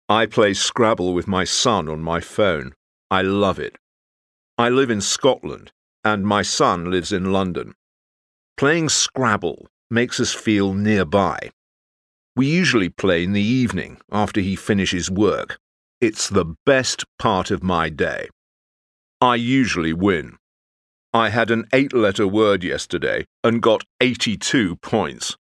I 0.08 0.26
play 0.26 0.54
Scrabble 0.54 1.12
with 1.12 1.26
my 1.26 1.42
son 1.42 1.88
on 1.88 2.00
my 2.00 2.20
phone. 2.20 2.72
I 3.10 3.22
love 3.22 3.58
it. 3.58 3.76
I 4.56 4.68
live 4.68 4.90
in 4.90 5.00
Scotland, 5.00 5.72
and 6.04 6.24
my 6.24 6.42
son 6.42 6.88
lives 6.88 7.12
in 7.12 7.32
London. 7.32 7.74
Playing 8.56 8.88
Scrabble 8.88 9.66
makes 9.90 10.20
us 10.20 10.32
feel 10.32 10.72
nearby. 10.72 11.50
We 12.36 12.46
usually 12.46 12.90
play 12.90 13.24
in 13.24 13.32
the 13.32 13.42
evening 13.42 13.98
after 14.12 14.40
he 14.40 14.54
finishes 14.54 15.10
work. 15.10 15.58
It's 16.00 16.28
the 16.28 16.54
best 16.64 17.04
part 17.18 17.50
of 17.50 17.64
my 17.64 17.88
day. 17.88 18.28
I 19.20 19.34
usually 19.34 19.92
win. 19.92 20.36
I 21.18 21.31
had 21.31 21.50
an 21.50 21.66
eight 21.72 21.92
letter 21.92 22.28
word 22.28 22.62
yesterday 22.62 23.24
and 23.42 23.61
got 23.61 23.83
82 24.00 24.76
points. 24.76 25.37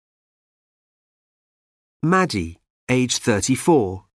Maddie, 2.02 2.62
age 2.90 3.18
34. 3.18 4.06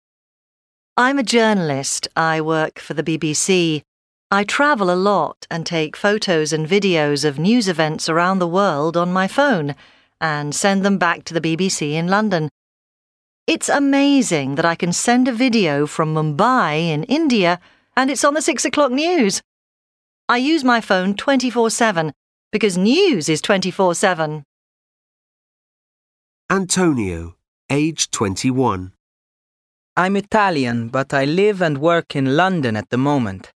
I'm 0.97 1.19
a 1.19 1.23
journalist. 1.23 2.07
I 2.15 2.41
work 2.41 2.79
for 2.79 2.95
the 2.95 3.03
BBC. 3.03 3.83
I 4.31 4.43
travel 4.43 4.89
a 4.89 4.95
lot 4.95 5.45
and 5.51 5.63
take 5.63 5.95
photos 5.95 6.51
and 6.51 6.67
videos 6.67 7.23
of 7.23 7.37
news 7.37 7.67
events 7.67 8.09
around 8.09 8.39
the 8.39 8.47
world 8.47 8.97
on 8.97 9.13
my 9.13 9.27
phone 9.27 9.75
and 10.19 10.55
send 10.55 10.83
them 10.83 10.97
back 10.97 11.25
to 11.25 11.33
the 11.33 11.41
BBC 11.41 11.91
in 11.91 12.07
London. 12.07 12.49
It's 13.45 13.69
amazing 13.69 14.55
that 14.55 14.65
I 14.65 14.75
can 14.75 14.93
send 14.93 15.27
a 15.27 15.33
video 15.33 15.85
from 15.85 16.15
Mumbai 16.15 16.89
in 16.89 17.03
India 17.03 17.59
and 17.95 18.09
it's 18.09 18.23
on 18.23 18.33
the 18.33 18.41
six 18.41 18.65
o'clock 18.65 18.91
news. 18.91 19.41
I 20.31 20.37
use 20.37 20.63
my 20.63 20.79
phone 20.79 21.15
24 21.15 21.69
7 21.69 22.13
because 22.53 22.77
news 22.77 23.27
is 23.27 23.41
24 23.41 23.95
7. 23.95 24.45
Antonio, 26.49 27.35
age 27.69 28.09
21. 28.11 28.93
I'm 29.97 30.15
Italian, 30.15 30.87
but 30.87 31.13
I 31.13 31.25
live 31.25 31.61
and 31.61 31.79
work 31.79 32.15
in 32.15 32.37
London 32.37 32.77
at 32.77 32.89
the 32.91 32.97
moment. 32.97 33.51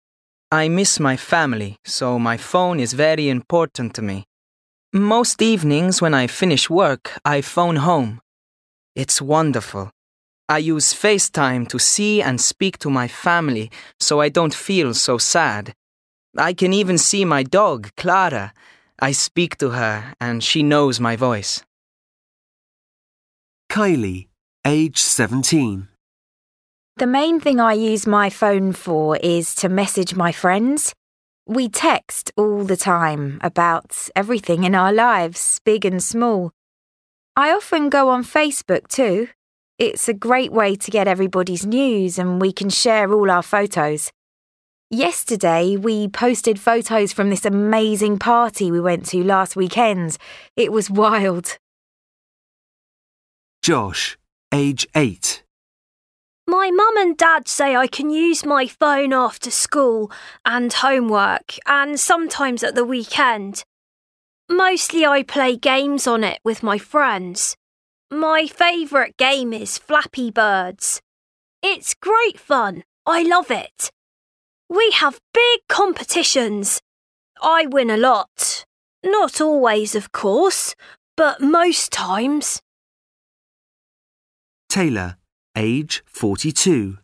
I 0.50 0.66
miss 0.66 0.98
my 0.98 1.16
family, 1.16 1.76
so 1.84 2.18
my 2.18 2.36
phone 2.36 2.80
is 2.80 2.92
very 2.92 3.28
important 3.28 3.94
to 3.94 4.02
me. 4.02 4.24
Most 4.92 5.40
evenings 5.42 6.02
when 6.02 6.12
I 6.12 6.26
finish 6.26 6.68
work, 6.68 7.16
I 7.24 7.40
phone 7.40 7.76
home. 7.76 8.20
It's 8.96 9.22
wonderful. 9.22 9.92
I 10.48 10.58
use 10.58 10.92
FaceTime 10.92 11.68
to 11.68 11.78
see 11.78 12.20
and 12.20 12.40
speak 12.40 12.78
to 12.78 12.90
my 12.90 13.06
family 13.06 13.70
so 14.00 14.20
I 14.20 14.28
don't 14.28 14.52
feel 14.52 14.92
so 14.92 15.18
sad. 15.18 15.72
I 16.36 16.52
can 16.52 16.72
even 16.72 16.98
see 16.98 17.24
my 17.24 17.42
dog, 17.42 17.90
Clara. 17.96 18.52
I 18.98 19.12
speak 19.12 19.56
to 19.58 19.70
her 19.70 20.14
and 20.20 20.42
she 20.42 20.62
knows 20.62 20.98
my 20.98 21.16
voice. 21.16 21.62
Kylie, 23.70 24.28
age 24.66 24.98
17. 24.98 25.88
The 26.96 27.06
main 27.06 27.40
thing 27.40 27.60
I 27.60 27.72
use 27.72 28.06
my 28.06 28.30
phone 28.30 28.72
for 28.72 29.16
is 29.16 29.54
to 29.56 29.68
message 29.68 30.14
my 30.14 30.32
friends. 30.32 30.94
We 31.46 31.68
text 31.68 32.32
all 32.36 32.64
the 32.64 32.76
time 32.76 33.38
about 33.42 34.08
everything 34.14 34.64
in 34.64 34.74
our 34.74 34.92
lives, 34.92 35.60
big 35.64 35.84
and 35.84 36.02
small. 36.02 36.52
I 37.36 37.52
often 37.52 37.90
go 37.90 38.08
on 38.08 38.24
Facebook 38.24 38.86
too. 38.88 39.28
It's 39.78 40.08
a 40.08 40.14
great 40.14 40.52
way 40.52 40.76
to 40.76 40.90
get 40.90 41.08
everybody's 41.08 41.66
news 41.66 42.18
and 42.18 42.40
we 42.40 42.52
can 42.52 42.70
share 42.70 43.12
all 43.12 43.30
our 43.30 43.42
photos. 43.42 44.12
Yesterday, 44.94 45.76
we 45.76 46.06
posted 46.06 46.60
photos 46.60 47.12
from 47.12 47.28
this 47.28 47.44
amazing 47.44 48.16
party 48.16 48.70
we 48.70 48.80
went 48.80 49.06
to 49.06 49.24
last 49.24 49.56
weekend. 49.56 50.16
It 50.54 50.70
was 50.70 50.88
wild. 50.88 51.58
Josh, 53.60 54.16
age 54.52 54.86
8. 54.94 55.42
My 56.46 56.70
mum 56.70 56.96
and 56.96 57.16
dad 57.16 57.48
say 57.48 57.74
I 57.74 57.88
can 57.88 58.08
use 58.08 58.46
my 58.46 58.68
phone 58.68 59.12
after 59.12 59.50
school 59.50 60.12
and 60.44 60.72
homework 60.72 61.56
and 61.66 61.98
sometimes 61.98 62.62
at 62.62 62.76
the 62.76 62.84
weekend. 62.84 63.64
Mostly 64.48 65.04
I 65.04 65.24
play 65.24 65.56
games 65.56 66.06
on 66.06 66.22
it 66.22 66.38
with 66.44 66.62
my 66.62 66.78
friends. 66.78 67.56
My 68.12 68.46
favourite 68.46 69.16
game 69.16 69.52
is 69.52 69.76
Flappy 69.76 70.30
Birds. 70.30 71.00
It's 71.64 71.94
great 71.94 72.38
fun. 72.38 72.84
I 73.04 73.24
love 73.24 73.50
it. 73.50 73.90
We 74.74 74.90
have 74.90 75.20
big 75.32 75.60
competitions. 75.68 76.80
I 77.40 77.66
win 77.66 77.90
a 77.90 77.96
lot. 77.96 78.64
Not 79.04 79.40
always, 79.40 79.94
of 79.94 80.10
course, 80.10 80.74
but 81.16 81.40
most 81.40 81.92
times. 81.92 82.60
Taylor, 84.68 85.16
age 85.56 86.02
42. 86.06 86.98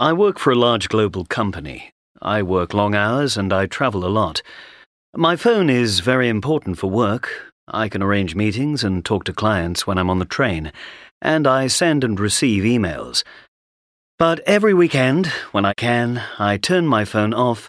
I 0.00 0.12
work 0.12 0.40
for 0.40 0.50
a 0.50 0.56
large 0.56 0.88
global 0.88 1.24
company. 1.24 1.92
I 2.20 2.42
work 2.42 2.74
long 2.74 2.96
hours 2.96 3.36
and 3.36 3.52
I 3.52 3.66
travel 3.66 4.04
a 4.04 4.08
lot. 4.10 4.42
My 5.14 5.36
phone 5.36 5.70
is 5.70 6.00
very 6.00 6.28
important 6.28 6.78
for 6.78 6.90
work. 6.90 7.52
I 7.68 7.88
can 7.88 8.02
arrange 8.02 8.34
meetings 8.34 8.82
and 8.82 9.04
talk 9.04 9.22
to 9.24 9.32
clients 9.32 9.86
when 9.86 9.98
I'm 9.98 10.10
on 10.10 10.18
the 10.18 10.24
train, 10.24 10.72
and 11.22 11.46
I 11.46 11.68
send 11.68 12.02
and 12.02 12.18
receive 12.18 12.64
emails. 12.64 13.22
But 14.18 14.40
every 14.46 14.72
weekend, 14.72 15.26
when 15.52 15.66
I 15.66 15.74
can, 15.74 16.22
I 16.38 16.56
turn 16.56 16.86
my 16.86 17.04
phone 17.04 17.34
off 17.34 17.68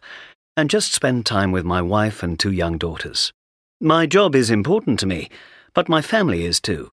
and 0.55 0.69
just 0.69 0.93
spend 0.93 1.25
time 1.25 1.51
with 1.51 1.65
my 1.65 1.81
wife 1.81 2.23
and 2.23 2.39
two 2.39 2.53
young 2.53 2.77
daughters. 2.77 3.33
My 3.81 4.05
job 4.05 4.33
is 4.33 4.49
important 4.49 4.97
to 5.01 5.05
me, 5.05 5.29
but 5.73 5.89
my 5.89 6.01
family 6.01 6.45
is 6.45 6.61
too. 6.61 6.89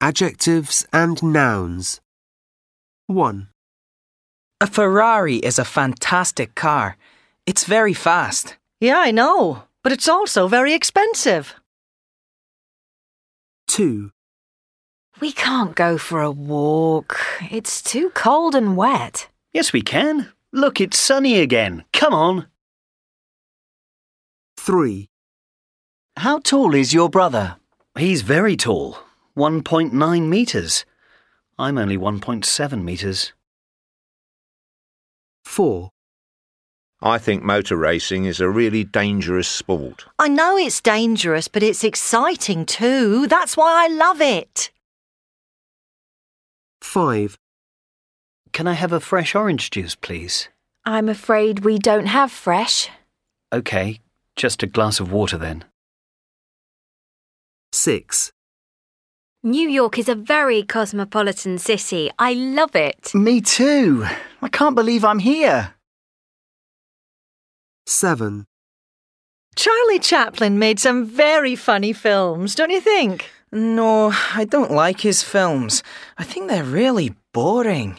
Adjectives 0.00 0.86
and 0.92 1.20
nouns. 1.24 2.00
1. 3.08 3.48
A 4.60 4.66
Ferrari 4.68 5.36
is 5.36 5.58
a 5.58 5.64
fantastic 5.64 6.54
car. 6.54 6.96
It's 7.44 7.64
very 7.64 7.92
fast. 7.92 8.56
Yeah, 8.80 9.00
I 9.00 9.10
know, 9.10 9.64
but 9.82 9.90
it's 9.90 10.08
also 10.08 10.46
very 10.46 10.74
expensive. 10.74 11.56
2. 13.68 14.10
We 15.20 15.32
can't 15.32 15.74
go 15.74 15.98
for 15.98 16.20
a 16.20 16.30
walk. 16.30 17.18
It's 17.50 17.82
too 17.82 18.10
cold 18.10 18.54
and 18.54 18.76
wet. 18.76 19.28
Yes, 19.52 19.72
we 19.72 19.80
can. 19.80 20.32
Look, 20.52 20.80
it's 20.80 20.98
sunny 20.98 21.40
again. 21.40 21.84
Come 21.92 22.12
on. 22.12 22.46
3. 24.58 25.08
How 26.18 26.38
tall 26.38 26.74
is 26.74 26.92
your 26.92 27.08
brother? 27.08 27.56
He's 27.98 28.22
very 28.22 28.56
tall. 28.56 28.98
1.9 29.36 30.28
metres. 30.28 30.84
I'm 31.58 31.78
only 31.78 31.96
1.7 31.96 32.82
metres. 32.82 33.32
4. 35.44 35.90
I 37.02 37.18
think 37.18 37.42
motor 37.42 37.76
racing 37.76 38.24
is 38.24 38.40
a 38.40 38.48
really 38.48 38.82
dangerous 38.82 39.48
sport. 39.48 40.06
I 40.18 40.28
know 40.28 40.56
it's 40.56 40.80
dangerous, 40.80 41.46
but 41.46 41.62
it's 41.62 41.84
exciting 41.84 42.64
too. 42.64 43.26
That's 43.26 43.56
why 43.56 43.84
I 43.84 43.88
love 43.88 44.20
it. 44.20 44.70
5. 46.80 47.36
Can 48.52 48.66
I 48.66 48.72
have 48.72 48.92
a 48.92 49.00
fresh 49.00 49.34
orange 49.34 49.70
juice, 49.70 49.94
please? 49.94 50.48
I'm 50.86 51.08
afraid 51.08 51.64
we 51.64 51.78
don't 51.78 52.06
have 52.06 52.32
fresh. 52.32 52.88
OK, 53.52 54.00
just 54.34 54.62
a 54.62 54.66
glass 54.66 54.98
of 54.98 55.12
water 55.12 55.36
then. 55.36 55.64
6. 57.72 58.32
New 59.42 59.68
York 59.68 59.98
is 59.98 60.08
a 60.08 60.14
very 60.14 60.62
cosmopolitan 60.62 61.58
city. 61.58 62.10
I 62.18 62.32
love 62.32 62.74
it. 62.74 63.14
Me 63.14 63.40
too. 63.40 64.06
I 64.40 64.48
can't 64.48 64.74
believe 64.74 65.04
I'm 65.04 65.18
here. 65.18 65.75
7. 67.86 68.46
Charlie 69.54 69.98
Chaplin 69.98 70.58
made 70.58 70.80
some 70.80 71.06
very 71.06 71.54
funny 71.54 71.92
films, 71.92 72.54
don't 72.54 72.70
you 72.70 72.80
think? 72.80 73.30
No, 73.52 74.12
I 74.34 74.44
don't 74.44 74.72
like 74.72 75.00
his 75.00 75.22
films. 75.22 75.82
I 76.18 76.24
think 76.24 76.48
they're 76.48 76.64
really 76.64 77.14
boring. 77.32 77.98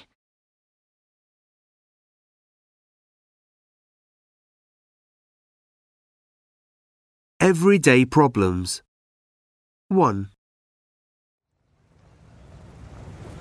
Everyday 7.39 8.03
problems. 8.03 8.83
1. 9.87 10.29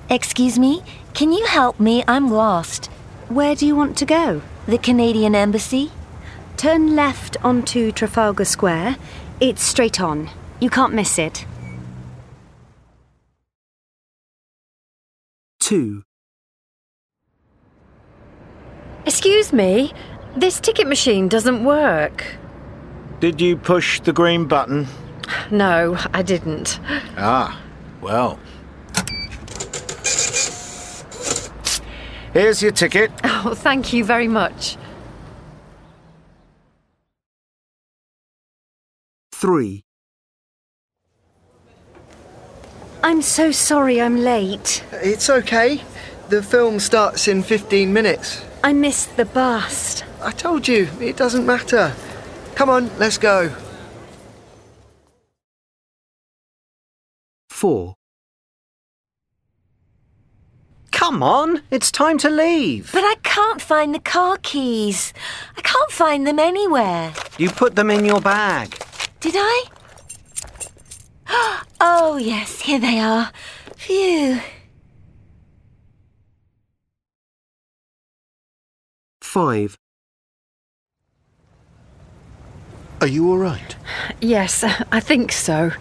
Excuse 0.08 0.58
me, 0.58 0.82
can 1.14 1.32
you 1.32 1.44
help 1.46 1.80
me? 1.80 2.04
I'm 2.06 2.30
lost. 2.30 2.86
Where 3.28 3.56
do 3.56 3.66
you 3.66 3.74
want 3.74 3.96
to 3.98 4.06
go? 4.06 4.40
The 4.68 4.78
Canadian 4.78 5.34
Embassy? 5.34 5.90
Turn 6.56 6.96
left 6.96 7.36
onto 7.44 7.92
Trafalgar 7.92 8.46
Square. 8.46 8.96
It's 9.40 9.62
straight 9.62 10.00
on. 10.00 10.30
You 10.58 10.70
can't 10.70 10.94
miss 10.94 11.18
it. 11.18 11.44
2. 15.60 16.02
Excuse 19.04 19.52
me, 19.52 19.92
this 20.34 20.58
ticket 20.58 20.86
machine 20.86 21.28
doesn't 21.28 21.62
work. 21.62 22.24
Did 23.20 23.40
you 23.40 23.56
push 23.56 24.00
the 24.00 24.12
green 24.12 24.46
button? 24.46 24.86
No, 25.50 25.98
I 26.14 26.22
didn't. 26.22 26.80
Ah, 27.18 27.60
well. 28.00 28.38
Here's 32.32 32.62
your 32.62 32.72
ticket. 32.72 33.10
Oh, 33.24 33.54
thank 33.54 33.92
you 33.92 34.04
very 34.04 34.28
much. 34.28 34.76
3. 39.36 39.84
I'm 43.02 43.20
so 43.20 43.52
sorry 43.52 44.00
I'm 44.00 44.16
late. 44.16 44.82
It's 44.92 45.28
okay. 45.28 45.82
The 46.30 46.42
film 46.42 46.80
starts 46.80 47.28
in 47.28 47.42
15 47.42 47.92
minutes. 47.92 48.42
I 48.64 48.72
missed 48.72 49.18
the 49.18 49.26
bus. 49.26 50.02
I 50.22 50.32
told 50.32 50.66
you, 50.66 50.88
it 51.00 51.18
doesn't 51.18 51.44
matter. 51.44 51.94
Come 52.54 52.70
on, 52.70 52.90
let's 52.98 53.18
go. 53.18 53.54
4. 57.50 57.94
Come 60.92 61.22
on, 61.22 61.60
it's 61.70 61.92
time 61.92 62.16
to 62.18 62.30
leave. 62.30 62.90
But 62.90 63.04
I 63.04 63.16
can't 63.22 63.60
find 63.60 63.94
the 63.94 64.00
car 64.00 64.38
keys. 64.42 65.12
I 65.58 65.60
can't 65.60 65.90
find 65.90 66.26
them 66.26 66.38
anywhere. 66.38 67.12
You 67.36 67.50
put 67.50 67.76
them 67.76 67.90
in 67.90 68.06
your 68.06 68.22
bag. 68.22 68.85
Did 69.20 69.34
I? 69.36 69.64
Oh, 71.78 72.16
yes, 72.16 72.62
here 72.62 72.78
they 72.78 72.98
are. 72.98 73.30
Phew. 73.76 74.40
5. 79.20 79.76
Are 83.02 83.06
you 83.06 83.30
all 83.30 83.36
right? 83.36 83.76
Yes, 84.22 84.64
I 84.64 85.00
think 85.00 85.32
so. 85.32 85.72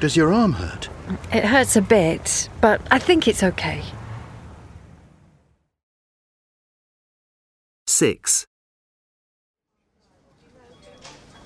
Does 0.00 0.16
your 0.16 0.32
arm 0.32 0.52
hurt? 0.52 0.90
It 1.32 1.46
hurts 1.46 1.74
a 1.76 1.80
bit, 1.80 2.50
but 2.60 2.82
I 2.90 2.98
think 2.98 3.26
it's 3.26 3.42
okay. 3.42 3.82
6. 7.86 8.47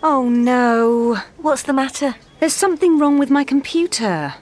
Oh 0.04 0.28
no. 0.28 1.14
What's 1.36 1.62
the 1.62 1.72
matter? 1.72 2.16
There's 2.40 2.52
something 2.52 2.98
wrong 2.98 3.18
with 3.18 3.30
my 3.30 3.44
computer. 3.44 4.34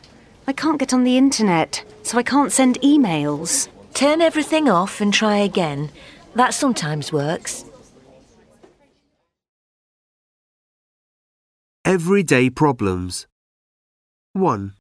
I 0.46 0.52
can't 0.54 0.78
get 0.78 0.94
on 0.94 1.04
the 1.04 1.18
internet, 1.18 1.84
so 2.02 2.16
I 2.16 2.22
can't 2.22 2.50
send 2.50 2.80
emails. 2.80 3.68
Turn 3.92 4.22
everything 4.22 4.70
off 4.70 5.02
and 5.02 5.12
try 5.12 5.36
again. 5.36 5.90
That 6.34 6.54
sometimes 6.54 7.12
works. 7.12 7.66
Everyday 11.84 12.48
problems. 12.48 13.26
1. 14.32 14.72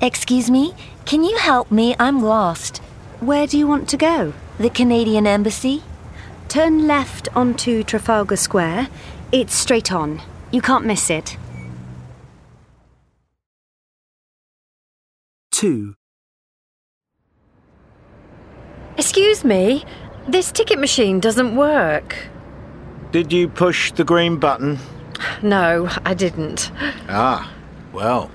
Excuse 0.00 0.50
me, 0.50 0.72
can 1.04 1.24
you 1.24 1.36
help 1.38 1.72
me? 1.72 1.96
I'm 1.98 2.22
lost. 2.22 2.78
Where 3.18 3.46
do 3.48 3.58
you 3.58 3.66
want 3.66 3.88
to 3.88 3.96
go? 3.96 4.34
The 4.58 4.70
Canadian 4.70 5.26
Embassy? 5.26 5.82
Turn 6.48 6.86
left 6.86 7.28
onto 7.34 7.82
Trafalgar 7.82 8.36
Square. 8.36 8.88
It's 9.32 9.54
straight 9.54 9.92
on. 9.92 10.22
You 10.52 10.62
can't 10.62 10.84
miss 10.86 11.10
it. 11.10 11.36
2. 15.52 15.94
Excuse 18.96 19.44
me, 19.44 19.84
this 20.28 20.52
ticket 20.52 20.78
machine 20.78 21.18
doesn't 21.18 21.56
work. 21.56 22.28
Did 23.10 23.32
you 23.32 23.48
push 23.48 23.92
the 23.92 24.04
green 24.04 24.38
button? 24.38 24.78
No, 25.42 25.88
I 26.04 26.14
didn't. 26.14 26.70
Ah, 27.08 27.52
well. 27.92 28.30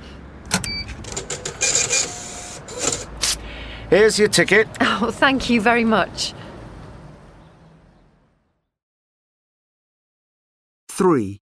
Here's 3.90 4.18
your 4.18 4.30
ticket. 4.30 4.68
Oh, 4.80 5.12
thank 5.12 5.50
you 5.50 5.62
very 5.62 5.84
much. 5.84 6.34
3. 11.02 11.42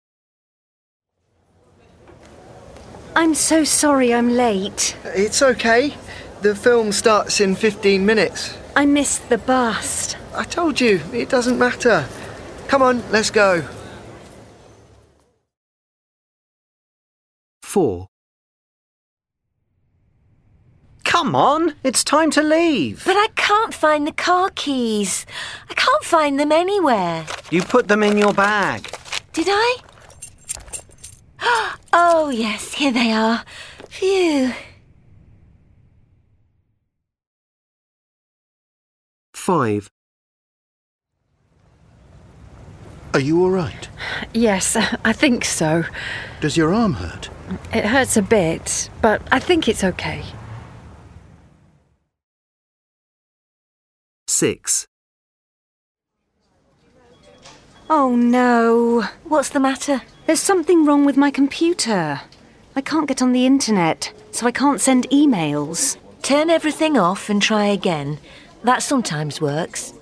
I'm 3.16 3.34
so 3.34 3.64
sorry 3.64 4.14
I'm 4.14 4.30
late. 4.30 4.96
It's 5.04 5.42
okay. 5.42 5.96
The 6.44 6.54
film 6.54 6.92
starts 6.92 7.42
in 7.42 7.56
15 7.56 8.06
minutes. 8.06 8.56
I 8.76 8.86
missed 8.86 9.30
the 9.30 9.40
bus. 9.40 10.16
I 10.36 10.44
told 10.44 10.80
you, 10.80 11.02
it 11.12 11.30
doesn't 11.30 11.58
matter. 11.58 12.08
Come 12.68 12.84
on, 12.84 13.02
let's 13.12 13.32
go. 13.32 13.64
4. 17.64 18.06
Come 21.04 21.36
on, 21.36 21.74
it's 21.84 22.04
time 22.04 22.30
to 22.30 22.44
leave. 22.44 23.04
But 23.04 23.16
I 23.18 23.30
can't 23.36 23.74
find 23.74 24.06
the 24.06 24.12
car 24.12 24.52
keys. 24.54 25.26
I 25.68 25.74
can't 25.74 26.04
find 26.04 26.40
them 26.40 26.52
anywhere. 26.52 27.26
You 27.50 27.64
put 27.64 27.88
them 27.88 28.04
in 28.04 28.20
your 28.20 28.34
bag. 28.34 28.97
Did 29.38 29.50
I? 29.52 29.78
Oh, 31.94 32.30
yes, 32.30 32.74
here 32.74 32.92
they 32.92 33.12
are. 33.12 33.44
Phew. 33.88 34.52
5. 39.36 39.90
Are 43.14 43.20
you 43.20 43.44
all 43.44 43.52
right? 43.52 43.88
Yes, 44.34 44.76
I 44.76 45.14
think 45.14 45.46
so. 45.46 45.84
Does 46.42 46.58
your 46.58 46.74
arm 46.74 46.94
hurt? 46.94 47.30
It 47.72 47.86
hurts 47.86 48.18
a 48.18 48.24
bit, 48.24 48.90
but 49.04 49.22
I 49.32 49.38
think 49.38 49.68
it's 49.68 49.84
okay. 49.84 50.24
6. 54.28 54.88
Oh 57.90 58.18
no. 58.18 59.04
What's 59.24 59.50
the 59.50 59.62
matter? 59.62 60.02
There's 60.26 60.42
something 60.42 60.86
wrong 60.86 61.06
with 61.06 61.16
my 61.16 61.32
computer. 61.32 62.20
I 62.76 62.82
can't 62.82 63.08
get 63.08 63.22
on 63.22 63.32
the 63.32 63.46
internet, 63.46 64.12
so 64.32 64.46
I 64.46 64.52
can't 64.52 64.82
send 64.82 65.10
emails. 65.10 65.96
Turn 66.22 66.50
everything 66.50 66.98
off 66.98 67.30
and 67.30 67.42
try 67.42 67.66
again. 67.68 68.20
That 68.64 68.84
sometimes 68.84 69.40
works. 69.40 69.94